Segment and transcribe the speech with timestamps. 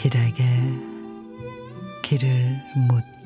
[0.00, 0.44] 길에게
[2.00, 3.19] 길을 묻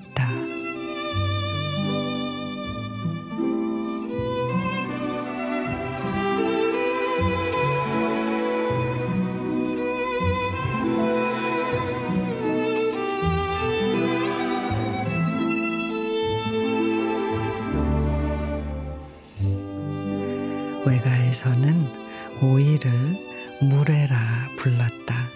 [20.84, 21.88] 외가에서는
[22.42, 22.92] 오이를
[23.60, 25.28] 물에라 불렀다.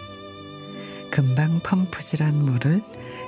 [1.11, 2.83] 금방 펌프질한 물을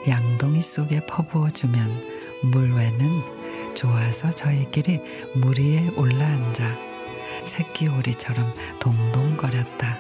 [0.09, 5.01] 양동이 속에 퍼부어주면 물외는 좋아서 저희끼리
[5.35, 6.77] 물 위에 올라앉아
[7.45, 9.99] 새끼 오리처럼 동동거렸다.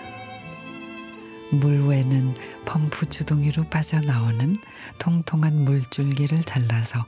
[1.52, 4.56] 물외는 펌프 주둥이로 빠져나오는
[4.98, 7.06] 통통한 물줄기를 잘라서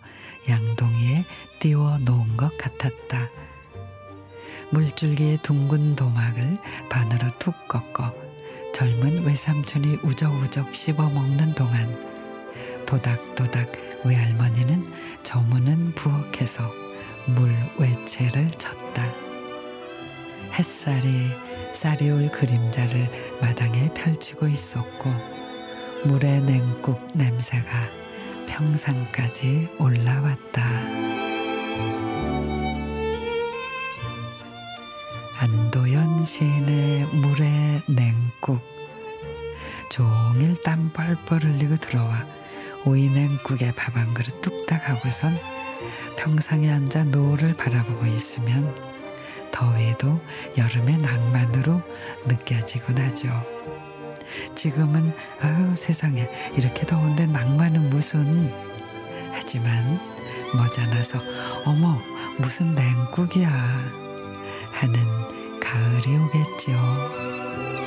[0.49, 1.25] 양동이에
[1.61, 3.29] 띄워 놓은 것 같았다.
[4.73, 8.13] 물줄기의 둥근 도막을 반으로 툭 꺾어
[8.75, 11.95] 젊은 외삼촌이 우적우적 씹어 먹는 동안
[12.87, 13.71] 도닥도닥
[14.05, 14.87] 외할머니는
[15.23, 16.63] 저무는 부엌에서
[17.27, 19.05] 물 외채를 쳤다.
[20.55, 21.29] 햇살이
[21.75, 25.11] 쌀이 올 그림자를 마당에 펼치고 있었고
[26.05, 27.89] 물의 냉국 냄새가
[28.49, 31.12] 평상까지 올라왔다.
[39.93, 42.25] 종일 땀 뻘뻘 흘리고 들어와
[42.87, 45.39] 오이냉국에 밥 한 그릇 뚝딱 하고선
[46.17, 48.75] 평상에 앉아 노을을 바라보고 있으면
[49.51, 50.19] 더위도
[50.57, 51.83] 여름의 낭만으로
[52.25, 53.29] 느껴지곤 하죠.
[54.55, 56.27] 지금은 아유 세상에
[56.57, 58.51] 이렇게 더운데 낭만은 무슨
[59.31, 60.01] 하지만
[60.55, 61.19] 머지않아서
[61.67, 62.01] 어머
[62.39, 63.51] 무슨 냉국이야
[64.73, 65.05] 하는
[65.61, 67.82] 가을이 오겠지요.